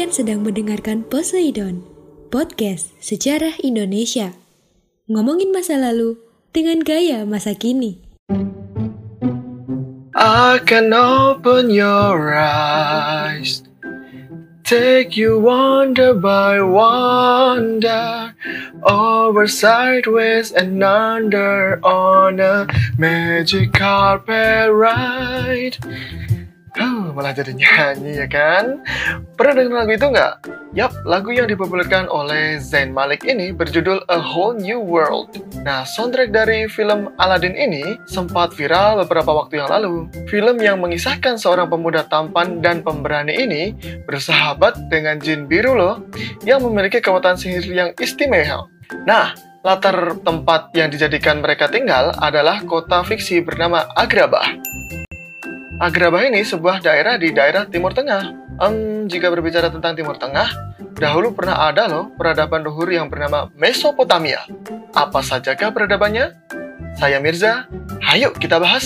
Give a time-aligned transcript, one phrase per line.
[0.00, 1.84] Kalian sedang mendengarkan Poseidon,
[2.32, 4.32] podcast sejarah Indonesia.
[5.12, 6.16] Ngomongin masa lalu
[6.56, 8.00] dengan gaya masa kini.
[10.16, 13.60] I can open your eyes,
[14.64, 18.32] take you wonder by wonder,
[18.80, 22.64] over sideways and under on a
[22.96, 25.76] magic carpet ride.
[27.10, 28.80] Malah jadi nyanyi ya kan?
[29.34, 30.32] Pernah dengar lagu itu nggak?
[30.70, 35.34] Yap, lagu yang dipopulerkan oleh Zayn Malik ini berjudul A Whole New World.
[35.66, 40.06] Nah, soundtrack dari film Aladdin ini sempat viral beberapa waktu yang lalu.
[40.30, 43.74] Film yang mengisahkan seorang pemuda tampan dan pemberani ini
[44.06, 46.06] bersahabat dengan jin biru loh,
[46.46, 48.70] yang memiliki kekuatan sihir yang istimewa.
[49.10, 49.34] Nah,
[49.66, 54.56] latar tempat yang dijadikan mereka tinggal adalah kota fiksi bernama Agrabah.
[55.80, 58.52] Agrabah ini sebuah daerah di daerah Timur Tengah.
[58.60, 64.44] Em, jika berbicara tentang Timur Tengah, dahulu pernah ada loh peradaban luhur yang bernama Mesopotamia.
[64.92, 66.36] Apa sajakah peradabannya?
[67.00, 67.64] Saya Mirza,
[68.12, 68.84] ayo kita bahas.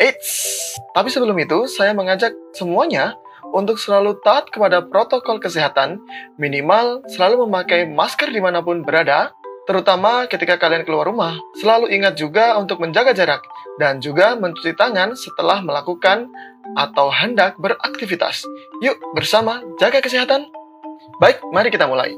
[0.00, 0.56] Eits,
[0.96, 3.20] tapi sebelum itu saya mengajak semuanya
[3.52, 6.00] untuk selalu taat kepada protokol kesehatan,
[6.40, 9.36] minimal selalu memakai masker di mana pun berada,
[9.68, 11.36] terutama ketika kalian keluar rumah.
[11.60, 13.44] Selalu ingat juga untuk menjaga jarak
[13.76, 16.28] dan juga mencuci tangan setelah melakukan
[16.76, 18.44] atau hendak beraktivitas.
[18.84, 20.48] Yuk bersama jaga kesehatan.
[21.22, 22.12] Baik, mari kita mulai.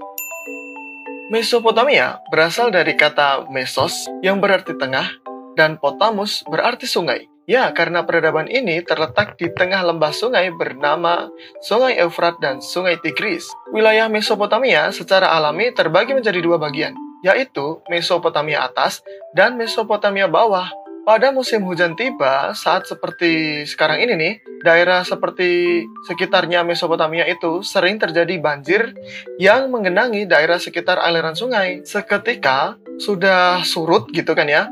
[1.29, 5.13] Mesopotamia berasal dari kata mesos yang berarti tengah
[5.59, 7.29] dan potamus berarti sungai.
[7.49, 11.33] Ya, karena peradaban ini terletak di tengah lembah sungai bernama
[11.65, 13.49] Sungai Efrat dan Sungai Tigris.
[13.73, 16.93] Wilayah Mesopotamia secara alami terbagi menjadi dua bagian,
[17.25, 19.01] yaitu Mesopotamia atas
[19.33, 20.69] dan Mesopotamia bawah.
[21.09, 27.97] Pada musim hujan tiba, saat seperti sekarang ini nih, daerah seperti sekitarnya Mesopotamia itu sering
[27.97, 28.93] terjadi banjir
[29.41, 31.81] yang menggenangi daerah sekitar aliran sungai.
[31.81, 34.69] Seketika sudah surut gitu kan ya,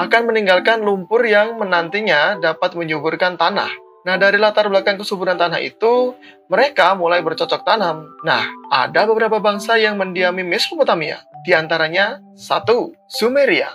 [0.00, 3.68] akan meninggalkan lumpur yang menantinya dapat menyuburkan tanah.
[4.08, 6.16] Nah, dari latar belakang kesuburan tanah itu,
[6.48, 8.08] mereka mulai bercocok tanam.
[8.24, 11.20] Nah, ada beberapa bangsa yang mendiami Mesopotamia.
[11.44, 13.68] Di antaranya, satu, Sumeria.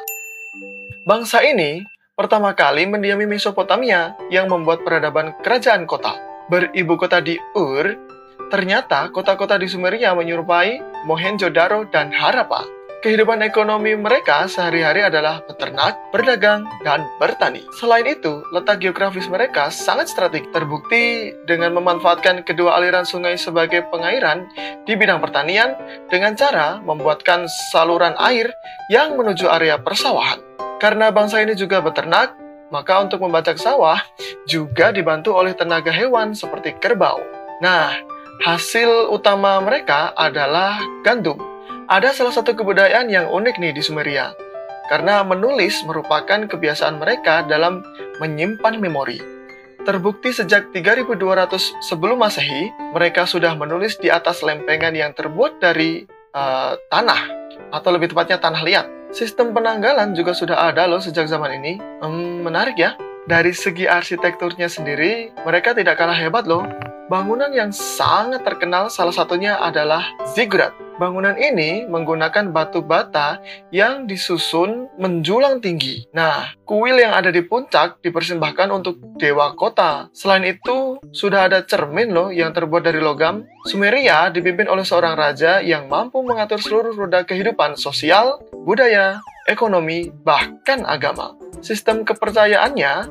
[1.01, 1.90] Bangsa ini
[2.21, 6.13] pertama kali mendiami Mesopotamia yang membuat peradaban kerajaan kota.
[6.53, 7.97] Beribu kota di Ur,
[8.53, 10.77] ternyata kota-kota di Sumeria menyerupai
[11.09, 12.61] Mohenjo-Daro dan Harappa.
[13.01, 17.65] Kehidupan ekonomi mereka sehari-hari adalah peternak, berdagang, dan bertani.
[17.81, 24.45] Selain itu, letak geografis mereka sangat strategis, terbukti dengan memanfaatkan kedua aliran sungai sebagai pengairan
[24.85, 25.73] di bidang pertanian
[26.13, 28.53] dengan cara membuatkan saluran air
[28.93, 30.37] yang menuju area persawahan.
[30.81, 32.33] Karena bangsa ini juga beternak,
[32.73, 34.01] maka untuk membajak sawah
[34.49, 37.21] juga dibantu oleh tenaga hewan seperti kerbau.
[37.61, 37.93] Nah,
[38.41, 41.37] hasil utama mereka adalah gandum.
[41.85, 44.33] Ada salah satu kebudayaan yang unik nih di Sumeria,
[44.89, 47.85] karena menulis merupakan kebiasaan mereka dalam
[48.17, 49.21] menyimpan memori.
[49.85, 56.73] Terbukti sejak 3200 sebelum Masehi, mereka sudah menulis di atas lempengan yang terbuat dari uh,
[56.89, 57.21] tanah,
[57.69, 59.00] atau lebih tepatnya tanah liat.
[59.11, 61.75] Sistem penanggalan juga sudah ada loh sejak zaman ini.
[61.99, 62.95] Hmm, menarik ya.
[63.27, 66.63] Dari segi arsitekturnya sendiri, mereka tidak kalah hebat loh.
[67.11, 70.71] Bangunan yang sangat terkenal salah satunya adalah ziggurat.
[71.01, 73.41] Bangunan ini menggunakan batu bata
[73.73, 76.05] yang disusun menjulang tinggi.
[76.13, 80.13] Nah, kuil yang ada di puncak dipersembahkan untuk dewa kota.
[80.13, 83.49] Selain itu, sudah ada cermin loh yang terbuat dari logam.
[83.65, 90.85] Sumeria dipimpin oleh seorang raja yang mampu mengatur seluruh roda kehidupan sosial, budaya, ekonomi, bahkan
[90.85, 91.33] agama.
[91.65, 93.09] Sistem kepercayaannya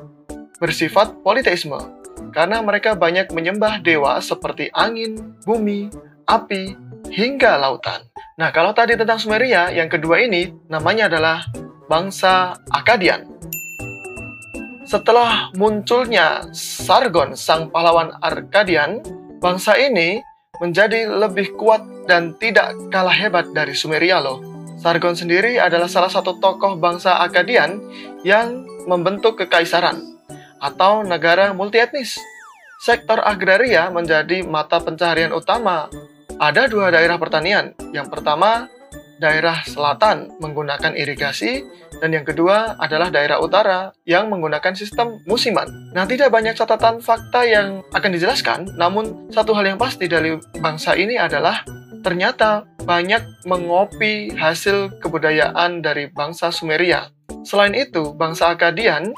[0.62, 1.98] bersifat politeisme
[2.31, 5.90] karena mereka banyak menyembah dewa seperti angin, bumi,
[6.31, 6.78] api,
[7.10, 8.06] hingga lautan.
[8.38, 11.44] Nah, kalau tadi tentang Sumeria, yang kedua ini namanya adalah
[11.90, 13.26] bangsa Akadian.
[14.86, 19.02] Setelah munculnya Sargon, sang pahlawan Arkadian,
[19.38, 20.18] bangsa ini
[20.58, 24.42] menjadi lebih kuat dan tidak kalah hebat dari Sumeria loh.
[24.80, 27.78] Sargon sendiri adalah salah satu tokoh bangsa Akadian
[28.24, 30.00] yang membentuk kekaisaran
[30.60, 32.16] atau negara multietnis.
[32.80, 35.92] sektor agraria menjadi mata pencaharian utama.
[36.40, 37.76] Ada dua daerah pertanian.
[37.92, 38.64] Yang pertama,
[39.20, 41.69] daerah selatan menggunakan irigasi,
[42.00, 45.69] dan yang kedua adalah daerah utara yang menggunakan sistem musiman.
[45.92, 50.96] Nah, tidak banyak catatan fakta yang akan dijelaskan, namun satu hal yang pasti dari bangsa
[50.96, 51.60] ini adalah
[52.00, 57.12] ternyata banyak mengopi hasil kebudayaan dari bangsa Sumeria.
[57.44, 59.12] Selain itu, bangsa Akadian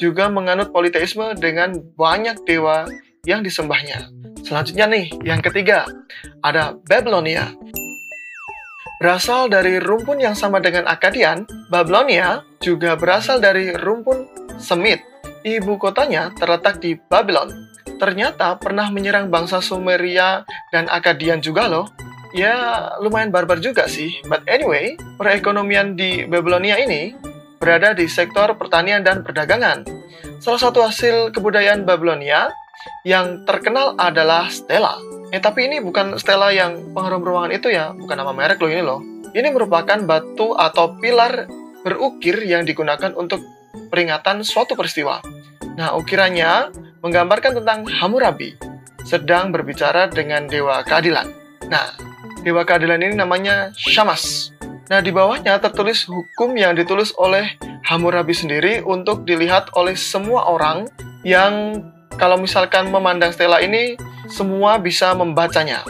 [0.00, 2.88] juga menganut politeisme dengan banyak dewa
[3.28, 4.21] yang disembahnya.
[4.40, 5.84] Selanjutnya nih, yang ketiga,
[6.40, 7.52] ada Babylonia.
[8.96, 14.24] Berasal dari rumpun yang sama dengan Akadian, Babylonia juga berasal dari rumpun
[14.56, 15.04] Semit.
[15.44, 17.52] Ibu kotanya terletak di Babylon.
[18.00, 21.90] Ternyata pernah menyerang bangsa Sumeria dan Akadian juga loh
[22.32, 22.54] ya
[22.98, 24.18] lumayan barbar juga sih.
[24.26, 27.14] But anyway, perekonomian di Babylonia ini
[27.60, 29.86] berada di sektor pertanian dan perdagangan.
[30.42, 32.50] Salah satu hasil kebudayaan Babylonia
[33.02, 34.98] yang terkenal adalah stela.
[35.32, 38.82] Eh tapi ini bukan stela yang pengharum ruangan itu ya, bukan nama merek loh ini
[38.84, 39.00] loh.
[39.32, 41.48] Ini merupakan batu atau pilar
[41.82, 43.40] berukir yang digunakan untuk
[43.88, 45.24] peringatan suatu peristiwa.
[45.76, 46.68] Nah, ukirannya
[47.00, 48.54] menggambarkan tentang Hammurabi
[49.02, 51.26] sedang berbicara dengan dewa keadilan.
[51.66, 51.96] Nah,
[52.44, 54.54] dewa keadilan ini namanya Shamas.
[54.92, 57.56] Nah, di bawahnya tertulis hukum yang ditulis oleh
[57.88, 60.86] Hammurabi sendiri untuk dilihat oleh semua orang
[61.24, 61.80] yang
[62.16, 63.96] kalau misalkan memandang stela ini,
[64.28, 65.84] semua bisa membacanya.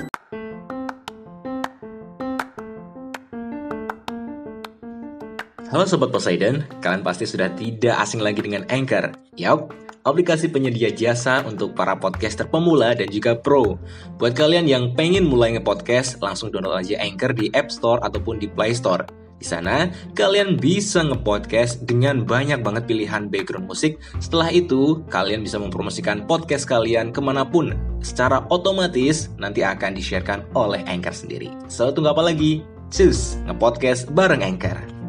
[5.73, 9.09] Halo Sobat Poseidon, kalian pasti sudah tidak asing lagi dengan Anchor.
[9.41, 9.73] Yap,
[10.05, 13.81] aplikasi penyedia jasa untuk para podcaster pemula dan juga pro.
[14.21, 18.53] Buat kalian yang pengen mulai nge-podcast, langsung download aja Anchor di App Store ataupun di
[18.53, 19.22] Play Store.
[19.43, 23.99] Di sana, kalian bisa nge-podcast dengan banyak banget pilihan background musik.
[24.23, 27.75] Setelah itu, kalian bisa mempromosikan podcast kalian ke mana pun.
[28.07, 31.51] Secara otomatis, nanti akan di-sharekan oleh Anchor sendiri.
[31.67, 32.63] So, tunggu apa lagi?
[32.95, 35.02] Cus, nge-podcast bareng Anchor.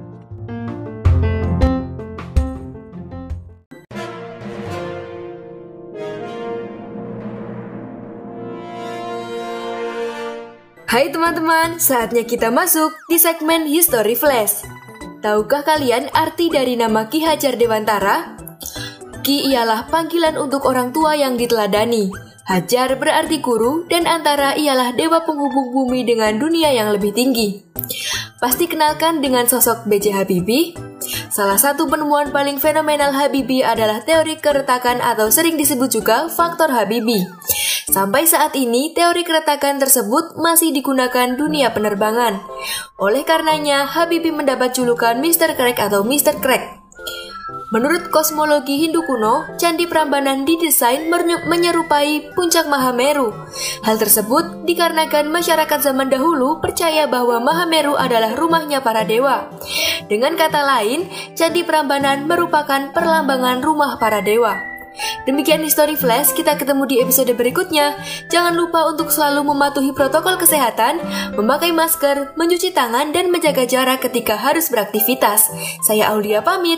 [11.03, 14.63] Hai teman-teman, saatnya kita masuk di segmen History Flash.
[15.19, 18.39] Tahukah kalian arti dari nama Ki Hajar Dewantara?
[19.19, 22.07] Ki ialah panggilan untuk orang tua yang diteladani.
[22.47, 27.59] Hajar berarti guru dan antara ialah dewa penghubung bumi dengan dunia yang lebih tinggi.
[28.39, 30.15] Pasti kenalkan dengan sosok B.J.
[30.15, 30.71] Habibie?
[31.27, 37.27] Salah satu penemuan paling fenomenal Habibie adalah teori keretakan atau sering disebut juga faktor Habibie.
[37.89, 42.39] Sampai saat ini, teori keretakan tersebut masih digunakan dunia penerbangan.
[42.95, 45.59] Oleh karenanya, Habibie mendapat julukan Mr.
[45.59, 46.39] Crack atau Mr.
[46.39, 46.83] Crack.
[47.73, 51.09] Menurut kosmologi Hindu kuno, Candi Prambanan didesain
[51.49, 53.33] menyerupai puncak Mahameru.
[53.81, 59.49] Hal tersebut dikarenakan masyarakat zaman dahulu percaya bahwa Mahameru adalah rumahnya para dewa.
[60.05, 64.72] Dengan kata lain, Candi Prambanan merupakan perlambangan rumah para dewa.
[65.25, 67.97] Demikian History Flash, kita ketemu di episode berikutnya.
[68.29, 71.01] Jangan lupa untuk selalu mematuhi protokol kesehatan,
[71.33, 75.49] memakai masker, mencuci tangan, dan menjaga jarak ketika harus beraktivitas.
[75.81, 76.77] Saya Aulia pamit.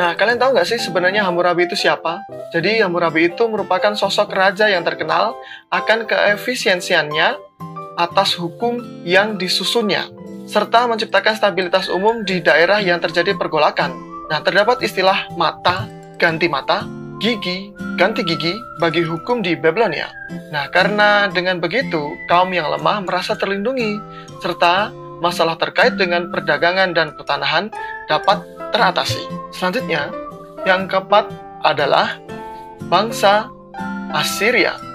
[0.00, 2.24] Nah, kalian tahu nggak sih sebenarnya Hammurabi itu siapa?
[2.56, 5.36] Jadi Hammurabi itu merupakan sosok raja yang terkenal
[5.68, 7.36] akan keefisiensiannya
[8.00, 10.08] atas hukum yang disusunnya
[10.50, 13.94] serta menciptakan stabilitas umum di daerah yang terjadi pergolakan.
[14.26, 15.86] Nah, terdapat istilah mata,
[16.18, 16.82] ganti mata,
[17.22, 20.10] gigi, ganti gigi bagi hukum di Babylonia.
[20.50, 24.02] Nah, karena dengan begitu, kaum yang lemah merasa terlindungi,
[24.42, 24.90] serta
[25.22, 27.70] masalah terkait dengan perdagangan dan pertanahan
[28.10, 28.42] dapat
[28.74, 29.22] teratasi.
[29.54, 30.10] Selanjutnya,
[30.66, 31.30] yang keempat
[31.62, 32.18] adalah
[32.90, 33.46] bangsa
[34.10, 34.89] Assyria.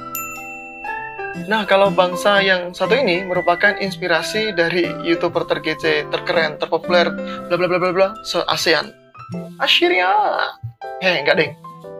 [1.44, 7.12] Nah, kalau bangsa yang satu ini merupakan inspirasi dari YouTuber terkece, terkeren, terpopuler,
[7.52, 8.88] bla bla bla bla bla, se-ASEAN.
[9.60, 10.16] Assyria.
[11.04, 11.52] Hei, enggak deng.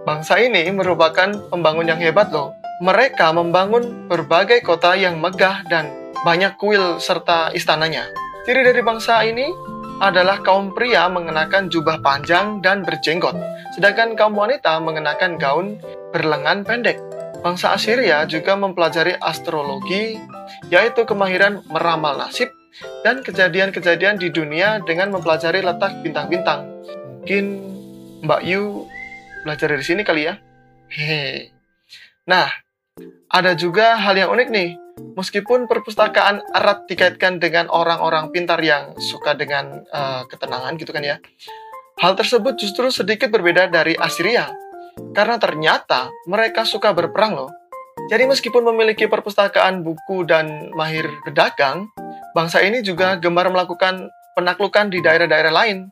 [0.08, 2.56] Bangsa ini merupakan pembangun yang hebat loh.
[2.80, 5.92] Mereka membangun berbagai kota yang megah dan
[6.24, 8.08] banyak kuil serta istananya.
[8.48, 9.52] Ciri dari bangsa ini
[10.00, 13.36] adalah kaum pria mengenakan jubah panjang dan berjenggot,
[13.76, 15.76] sedangkan kaum wanita mengenakan gaun
[16.16, 17.00] berlengan pendek.
[17.46, 20.18] Bangsa Assyria juga mempelajari astrologi,
[20.74, 22.50] yaitu kemahiran meramal nasib
[23.06, 26.66] dan kejadian-kejadian di dunia dengan mempelajari letak bintang-bintang.
[27.22, 27.46] Mungkin
[28.26, 28.90] Mbak Yu
[29.46, 30.42] belajar dari sini kali ya.
[30.90, 31.54] Hehe.
[32.26, 32.50] Nah,
[33.30, 34.70] ada juga hal yang unik nih.
[35.14, 41.22] Meskipun perpustakaan erat dikaitkan dengan orang-orang pintar yang suka dengan uh, ketenangan gitu kan ya.
[42.02, 44.50] Hal tersebut justru sedikit berbeda dari Assyria.
[45.16, 47.52] Karena ternyata mereka suka berperang loh.
[48.12, 51.90] Jadi meskipun memiliki perpustakaan buku dan mahir berdagang,
[52.36, 55.90] bangsa ini juga gemar melakukan penaklukan di daerah-daerah lain.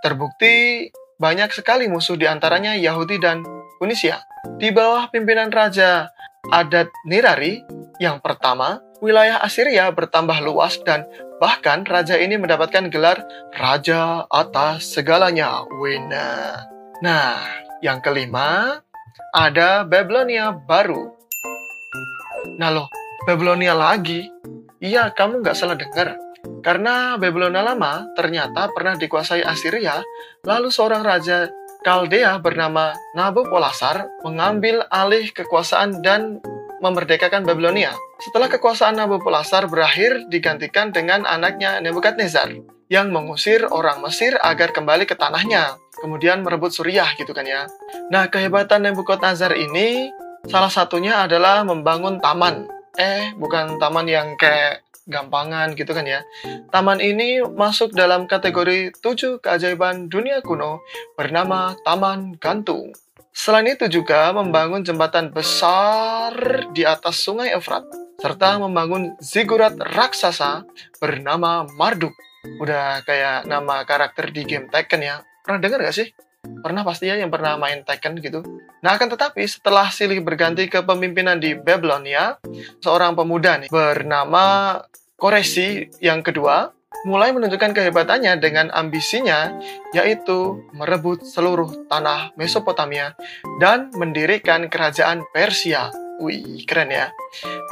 [0.00, 3.42] Terbukti banyak sekali musuh di antaranya Yahudi dan
[3.82, 4.22] Tunisia.
[4.58, 6.10] Di bawah pimpinan Raja
[6.50, 7.62] Adat Nirari,
[8.02, 11.06] yang pertama, wilayah Assyria bertambah luas dan
[11.38, 13.22] bahkan raja ini mendapatkan gelar
[13.54, 16.62] Raja atas segalanya, Wena.
[17.02, 17.38] Nah,
[17.82, 18.78] yang kelima,
[19.34, 21.10] ada Babylonia baru.
[22.56, 22.88] Nah loh,
[23.26, 24.22] Babylonia lagi?
[24.78, 26.14] Iya, kamu nggak salah dengar.
[26.62, 29.98] Karena Babylonia lama ternyata pernah dikuasai Assyria,
[30.46, 31.50] lalu seorang raja
[31.82, 36.38] Kaldea bernama Nabopolassar mengambil alih kekuasaan dan
[36.78, 37.90] memerdekakan Babylonia.
[38.22, 42.54] Setelah kekuasaan Nabopolassar berakhir digantikan dengan anaknya Nebukadnezar
[42.92, 47.64] yang mengusir orang Mesir agar kembali ke tanahnya, kemudian merebut Suriah gitu kan ya.
[48.12, 50.12] Nah, kehebatan Nebukadnezar ini
[50.44, 52.68] salah satunya adalah membangun taman.
[53.00, 56.20] Eh, bukan taman yang kayak gampangan gitu kan ya.
[56.68, 60.84] Taman ini masuk dalam kategori 7 keajaiban dunia kuno
[61.16, 62.92] bernama Taman Gantung.
[63.32, 66.36] Selain itu juga membangun jembatan besar
[66.76, 67.88] di atas sungai Efrat,
[68.20, 70.68] serta membangun zigurat raksasa
[71.00, 72.12] bernama Marduk.
[72.58, 75.22] Udah kayak nama karakter di game Tekken ya.
[75.46, 76.10] Pernah dengar gak sih?
[76.42, 78.42] Pernah pasti ya yang pernah main Tekken gitu.
[78.82, 82.42] Nah akan tetapi setelah Silih berganti ke pemimpinan di Babylonia,
[82.82, 84.78] seorang pemuda nih bernama
[85.14, 86.74] Koresi yang kedua
[87.06, 89.54] mulai menunjukkan kehebatannya dengan ambisinya,
[89.94, 93.14] yaitu merebut seluruh tanah Mesopotamia
[93.58, 95.90] dan mendirikan kerajaan Persia.
[96.22, 97.10] Wih, keren ya.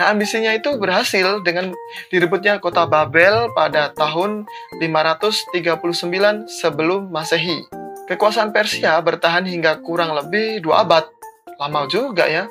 [0.03, 1.71] Nah, ambisinya itu berhasil dengan
[2.11, 4.43] direbutnya kota Babel pada tahun
[4.83, 7.63] 539 sebelum Masehi.
[8.11, 11.07] Kekuasaan Persia bertahan hingga kurang lebih dua abad.
[11.63, 12.51] Lama juga ya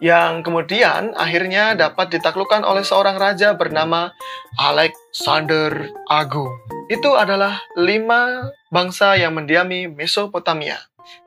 [0.00, 4.12] yang kemudian akhirnya dapat ditaklukkan oleh seorang raja bernama
[4.56, 6.48] Alexander Agung.
[6.88, 10.80] Itu adalah lima bangsa yang mendiami Mesopotamia.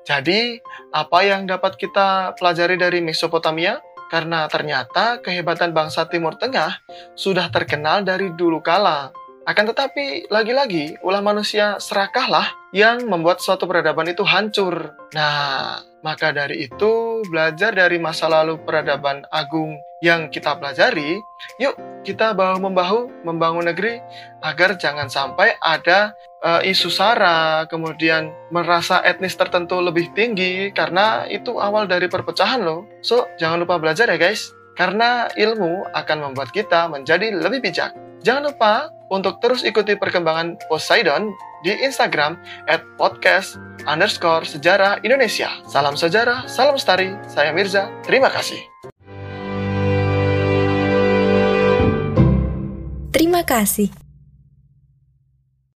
[0.05, 0.61] Jadi,
[0.93, 3.81] apa yang dapat kita pelajari dari Mesopotamia?
[4.11, 6.83] Karena ternyata kehebatan bangsa Timur Tengah
[7.15, 9.15] sudah terkenal dari dulu kala.
[9.47, 14.93] Akan tetapi, lagi-lagi, ulah manusia serakahlah yang membuat suatu peradaban itu hancur.
[15.15, 21.21] Nah, maka dari itu, belajar dari masa lalu peradaban agung yang kita pelajari,
[21.61, 24.01] yuk kita bahu-membahu membangun negeri
[24.41, 31.61] agar jangan sampai ada uh, isu sara, kemudian merasa etnis tertentu lebih tinggi karena itu
[31.61, 32.89] awal dari perpecahan loh.
[33.05, 37.93] So, jangan lupa belajar ya guys, karena ilmu akan membuat kita menjadi lebih bijak.
[38.25, 42.39] Jangan lupa untuk terus ikuti perkembangan Poseidon di Instagram
[42.71, 45.51] at podcast underscore sejarah Indonesia.
[45.67, 48.63] Salam sejarah, salam lestari, saya Mirza, terima kasih.
[53.11, 54.10] Terima kasih.